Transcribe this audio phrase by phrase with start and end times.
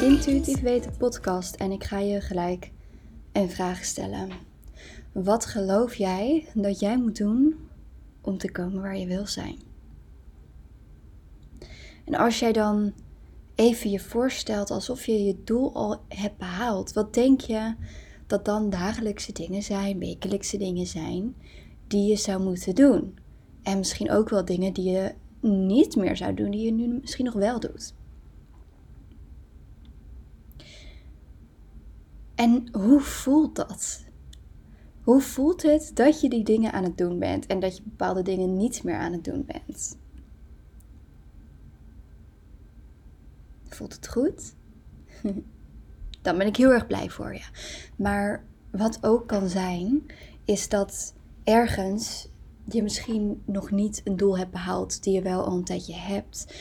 [0.00, 2.70] Intuïtief Weten podcast en ik ga je gelijk
[3.32, 4.30] een vraag stellen.
[5.12, 7.54] Wat geloof jij dat jij moet doen
[8.20, 9.58] om te komen waar je wil zijn?
[12.04, 12.92] En als jij dan
[13.54, 17.74] even je voorstelt alsof je je doel al hebt behaald, wat denk je
[18.26, 21.34] dat dan dagelijkse dingen zijn, wekelijkse dingen zijn
[21.86, 23.18] die je zou moeten doen?
[23.62, 27.24] En misschien ook wel dingen die je niet meer zou doen, die je nu misschien
[27.24, 27.98] nog wel doet.
[32.40, 34.04] En hoe voelt dat?
[35.02, 38.22] Hoe voelt het dat je die dingen aan het doen bent en dat je bepaalde
[38.22, 39.98] dingen niet meer aan het doen bent?
[43.68, 44.54] Voelt het goed?
[46.22, 47.44] Dan ben ik heel erg blij voor je.
[47.96, 50.02] Maar wat ook kan zijn,
[50.44, 52.28] is dat ergens
[52.64, 56.54] je misschien nog niet een doel hebt behaald die je wel al een tijdje hebt.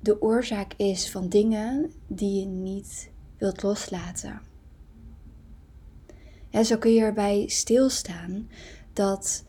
[0.00, 4.47] De oorzaak is van dingen die je niet wilt loslaten.
[6.64, 8.48] Zo kun je erbij stilstaan
[8.92, 9.44] dat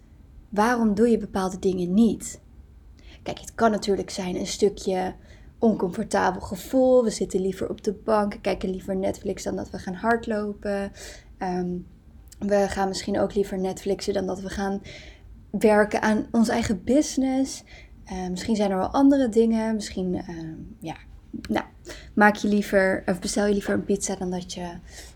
[0.49, 2.41] waarom doe je bepaalde dingen niet?
[3.23, 5.13] Kijk, het kan natuurlijk zijn een stukje
[5.59, 7.03] oncomfortabel gevoel.
[7.03, 10.91] We zitten liever op de bank, kijken liever Netflix dan dat we gaan hardlopen.
[11.37, 11.77] Ehm,
[12.39, 14.81] we gaan misschien ook liever Netflixen dan dat we gaan
[15.51, 17.63] werken aan ons eigen business.
[18.11, 19.75] Uh, misschien zijn er wel andere dingen.
[19.75, 20.95] Misschien, uh, ja,
[21.49, 21.65] nou,
[22.13, 24.71] maak je liever, of bestel je liever een pizza dan dat je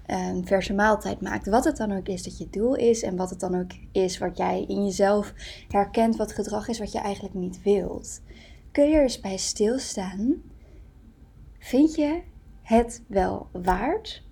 [0.06, 1.47] een verse maaltijd maakt.
[1.47, 4.17] Wat het dan ook is dat je doel is en wat het dan ook is
[4.17, 5.34] wat jij in jezelf
[5.67, 8.22] herkent, wat gedrag is wat je eigenlijk niet wilt.
[8.72, 10.41] Kun je er eens bij stilstaan?
[11.59, 12.22] Vind je
[12.61, 14.23] het wel waard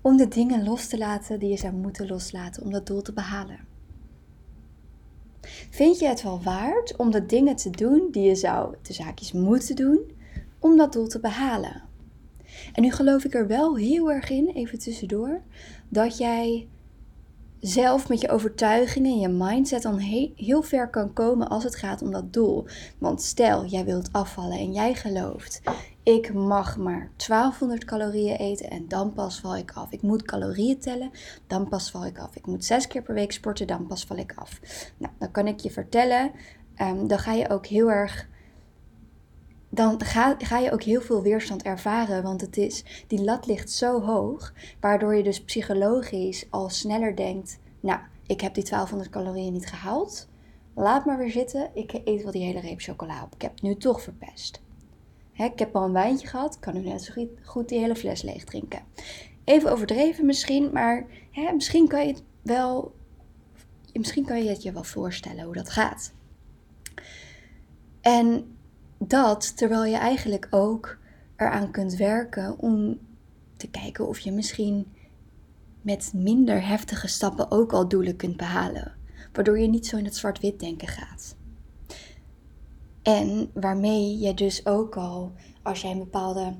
[0.00, 3.12] om de dingen los te laten die je zou moeten loslaten om dat doel te
[3.12, 3.58] behalen?
[5.70, 9.32] Vind je het wel waard om de dingen te doen die je zou de zaakjes
[9.32, 10.12] moeten doen
[10.64, 11.82] om dat doel te behalen?
[12.72, 15.42] En nu geloof ik er wel heel erg in, even tussendoor,
[15.88, 16.68] dat jij
[17.60, 19.98] zelf met je overtuigingen en je mindset dan
[20.36, 22.66] heel ver kan komen als het gaat om dat doel.
[22.98, 25.60] Want stel, jij wilt afvallen en jij gelooft,
[26.02, 29.92] ik mag maar 1200 calorieën eten en dan pas val ik af.
[29.92, 31.10] Ik moet calorieën tellen,
[31.46, 32.36] dan pas val ik af.
[32.36, 34.60] Ik moet zes keer per week sporten, dan pas val ik af.
[34.96, 36.30] Nou, dan kan ik je vertellen,
[36.80, 38.32] um, dan ga je ook heel erg
[39.74, 42.22] dan ga, ga je ook heel veel weerstand ervaren.
[42.22, 47.58] Want het is, die lat ligt zo hoog, waardoor je dus psychologisch al sneller denkt:
[47.80, 50.28] Nou, ik heb die 1200 calorieën niet gehaald.
[50.74, 51.70] Laat maar weer zitten.
[51.74, 53.34] Ik eet wel die hele reep chocola op.
[53.34, 54.62] Ik heb het nu toch verpest.
[55.32, 56.58] Hè, ik heb al een wijntje gehad.
[56.58, 58.82] Kan nu net zo goed die hele fles leeg drinken.
[59.44, 62.94] Even overdreven misschien, maar hè, misschien kan je het wel.
[63.92, 66.12] Misschien kan je het je wel voorstellen hoe dat gaat.
[68.00, 68.53] En
[69.08, 70.98] dat terwijl je eigenlijk ook
[71.36, 72.98] eraan kunt werken om
[73.56, 74.92] te kijken of je misschien
[75.82, 78.92] met minder heftige stappen ook al doelen kunt behalen.
[79.32, 81.36] Waardoor je niet zo in het zwart-wit denken gaat.
[83.02, 85.32] En waarmee je dus ook al,
[85.62, 86.54] als jij een bepaalde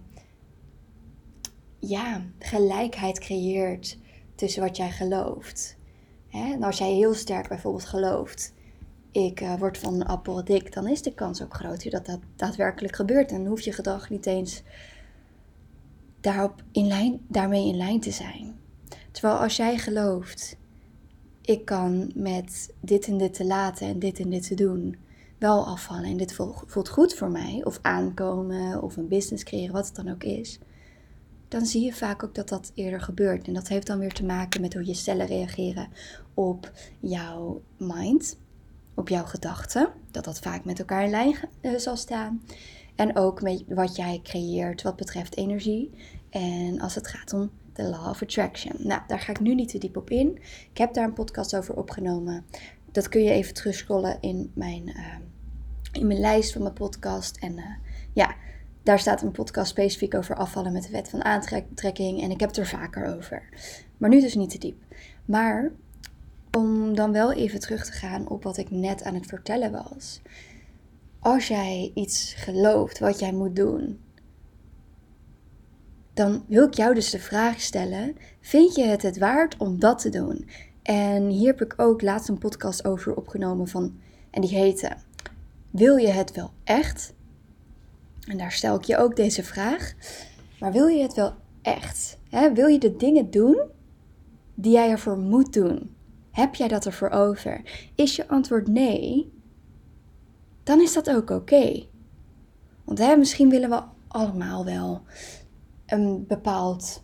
[1.78, 3.98] ja, gelijkheid creëert
[4.34, 5.76] tussen wat jij gelooft.
[6.28, 6.52] Hè?
[6.52, 8.53] En als jij heel sterk bijvoorbeeld gelooft
[9.14, 12.20] ik uh, word van een appel dik, dan is de kans ook groter dat dat
[12.36, 13.30] daadwerkelijk gebeurt.
[13.30, 14.62] En dan hoeft je gedrag niet eens
[16.20, 18.56] daarop in lijn, daarmee in lijn te zijn.
[19.10, 20.56] Terwijl als jij gelooft,
[21.40, 24.96] ik kan met dit en dit te laten en dit en dit te doen,
[25.38, 26.34] wel afvallen en dit
[26.66, 30.58] voelt goed voor mij, of aankomen, of een business creëren, wat het dan ook is,
[31.48, 33.46] dan zie je vaak ook dat dat eerder gebeurt.
[33.46, 35.88] En dat heeft dan weer te maken met hoe je cellen reageren
[36.34, 38.36] op jouw mind
[38.94, 39.88] op jouw gedachten.
[40.10, 42.42] Dat dat vaak met elkaar in lijn uh, zal staan.
[42.94, 45.90] En ook met wat jij creëert wat betreft energie.
[46.30, 48.72] En als het gaat om de Law of Attraction.
[48.78, 50.38] Nou, daar ga ik nu niet te diep op in.
[50.70, 52.44] Ik heb daar een podcast over opgenomen.
[52.92, 55.14] Dat kun je even terugscrollen in mijn, uh,
[55.92, 57.36] in mijn lijst van mijn podcast.
[57.36, 57.64] En uh,
[58.12, 58.34] ja,
[58.82, 62.22] daar staat een podcast specifiek over afvallen met de wet van aantrekking.
[62.22, 63.42] En ik heb het er vaker over.
[63.96, 64.82] Maar nu dus niet te diep.
[65.24, 65.72] Maar
[66.56, 70.20] om dan wel even terug te gaan op wat ik net aan het vertellen was.
[71.18, 74.00] Als jij iets gelooft wat jij moet doen,
[76.14, 79.98] dan wil ik jou dus de vraag stellen: vind je het het waard om dat
[79.98, 80.48] te doen?
[80.82, 83.98] En hier heb ik ook laatst een podcast over opgenomen van,
[84.30, 84.96] en die heette:
[85.70, 87.14] Wil je het wel echt?
[88.28, 89.92] En daar stel ik je ook deze vraag.
[90.60, 92.18] Maar wil je het wel echt?
[92.54, 93.62] Wil je de dingen doen
[94.54, 95.94] die jij ervoor moet doen?
[96.34, 97.60] Heb jij dat ervoor over?
[97.94, 99.32] Is je antwoord nee?
[100.62, 101.86] Dan is dat ook oké.
[102.84, 105.02] Want hè, misschien willen we allemaal wel
[105.86, 107.02] een bepaald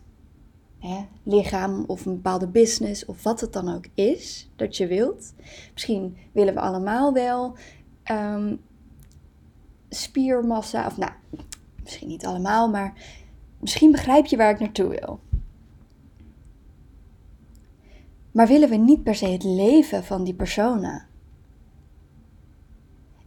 [0.79, 5.33] hè, lichaam of een bepaalde business of wat het dan ook is dat je wilt.
[5.73, 7.55] Misschien willen we allemaal wel
[8.03, 8.55] ehm,
[9.89, 11.11] spiermassa, of nou,
[11.83, 12.93] misschien niet allemaal, maar
[13.59, 15.19] misschien begrijp je waar ik naartoe wil.
[18.31, 21.07] Maar willen we niet per se het leven van die personen?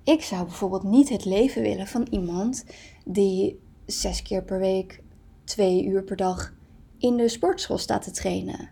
[0.04, 2.64] Ik zou bijvoorbeeld niet het leven willen van iemand
[3.04, 5.02] die zes keer per week,
[5.44, 6.54] twee uur per dag
[6.98, 8.70] in de sportschool staat te trainen.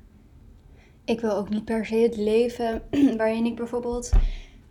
[1.04, 2.82] Ik wil ook niet per se het leven
[3.16, 4.10] waarin ik bijvoorbeeld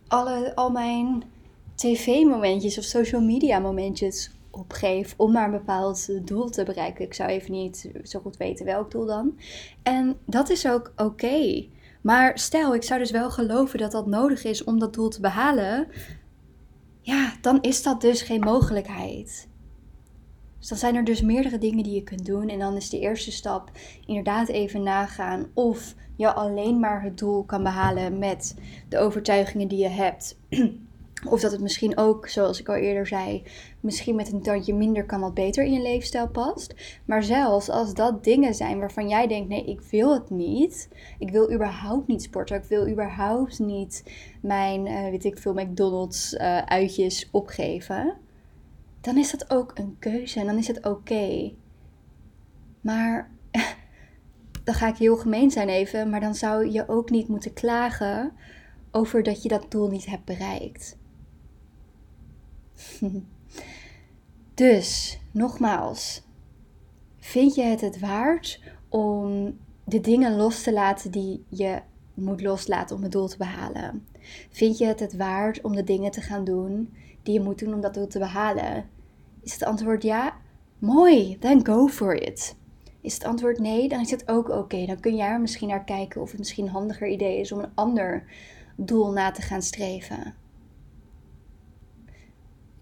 [0.08, 1.22] alle, al mijn
[1.74, 7.04] tv-momentjes of social media momentjes opgeef om maar een bepaald doel te bereiken.
[7.04, 9.38] Ik zou even niet zo goed weten welk doel dan.
[9.82, 11.66] En dat is ook oké.
[12.02, 15.20] Maar stel, ik zou dus wel geloven dat dat nodig is om dat doel te
[15.20, 15.88] behalen.
[17.00, 19.48] Ja, dan is dat dus geen mogelijkheid.
[20.58, 22.48] Dus dan zijn er dus meerdere dingen die je kunt doen.
[22.48, 23.70] En dan is de eerste stap
[24.06, 28.56] inderdaad even nagaan of je alleen maar het doel kan behalen met
[28.88, 30.38] de overtuigingen die je hebt.
[31.28, 33.42] Of dat het misschien ook, zoals ik al eerder zei,
[33.80, 36.74] misschien met een tandje minder kan wat beter in je leefstijl past.
[37.04, 40.88] Maar zelfs als dat dingen zijn waarvan jij denkt, nee, ik wil het niet.
[41.18, 42.56] Ik wil überhaupt niet sporten.
[42.56, 44.04] Ik wil überhaupt niet
[44.40, 48.20] mijn, uh, weet ik veel, McDonald's uh, uitjes opgeven
[49.02, 51.52] dan is dat ook een keuze en dan is het oké.
[52.80, 53.30] Maar
[54.64, 58.32] dan ga ik heel gemeen zijn even, maar dan zou je ook niet moeten klagen
[58.90, 60.96] over dat je dat doel niet hebt bereikt.
[64.54, 66.22] dus, nogmaals,
[67.18, 71.80] vind je het het waard om de dingen los te laten die je
[72.14, 74.06] moet loslaten om het doel te behalen?
[74.50, 77.74] Vind je het het waard om de dingen te gaan doen die je moet doen
[77.74, 78.88] om dat doel te behalen?
[79.42, 80.36] Is het antwoord ja?
[80.78, 82.56] Mooi, then go for it.
[83.00, 84.86] Is het antwoord nee, dan is het ook oké.
[84.86, 87.58] Dan kun jij er misschien naar kijken of het misschien een handiger idee is om
[87.58, 88.24] een ander
[88.76, 90.34] doel na te gaan streven.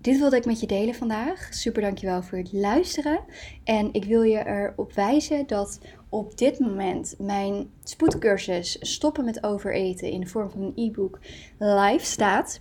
[0.00, 1.48] Dit wilde ik met je delen vandaag.
[1.50, 3.20] Super dankjewel voor het luisteren.
[3.64, 10.10] En ik wil je erop wijzen dat op dit moment mijn spoedcursus Stoppen met overeten
[10.10, 11.18] in de vorm van een e-book
[11.58, 12.60] live staat.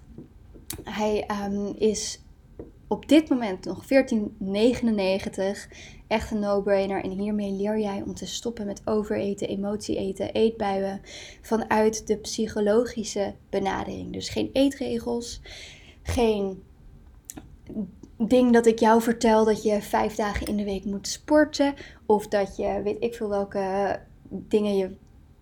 [0.83, 2.21] Hij um, is
[2.87, 3.89] op dit moment nog 14,99.
[6.07, 7.03] Echt een no-brainer.
[7.03, 11.01] En hiermee leer jij om te stoppen met overeten, emotie eten, eetbuien.
[11.41, 14.13] Vanuit de psychologische benadering.
[14.13, 15.41] Dus geen eetregels.
[16.03, 16.63] Geen
[18.17, 21.73] ding dat ik jou vertel dat je vijf dagen in de week moet sporten.
[22.05, 23.99] Of dat je weet ik veel welke
[24.29, 24.95] dingen je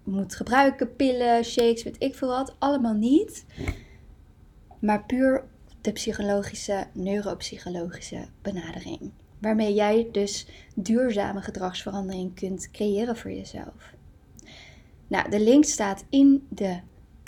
[0.03, 0.95] moet gebruiken.
[0.95, 2.55] Pillen, shakes, weet ik veel wat.
[2.59, 3.45] Allemaal niet.
[4.79, 5.43] Maar puur
[5.81, 9.11] de psychologische, neuropsychologische benadering.
[9.39, 13.93] Waarmee jij dus duurzame gedragsverandering kunt creëren voor jezelf.
[15.07, 16.79] Nou, de link staat in de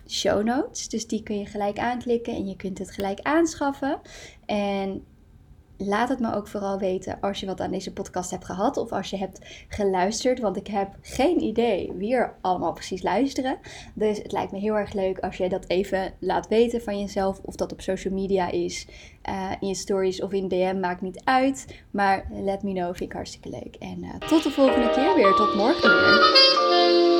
[0.08, 0.90] show notes.
[0.90, 4.00] Dus die kun je gelijk aanklikken en je kunt het gelijk aanschaffen.
[4.50, 5.04] En
[5.78, 8.92] laat het me ook vooral weten als je wat aan deze podcast hebt gehad of
[8.92, 10.40] als je hebt geluisterd.
[10.40, 13.58] Want ik heb geen idee wie er allemaal precies luisteren.
[13.94, 17.40] Dus het lijkt me heel erg leuk als je dat even laat weten van jezelf.
[17.44, 18.88] Of dat op social media is,
[19.30, 21.84] uh, in je stories of in DM, maakt niet uit.
[21.92, 23.76] Maar let me know, vind ik hartstikke leuk.
[23.80, 25.34] En uh, tot de volgende keer weer.
[25.36, 27.19] Tot morgen weer.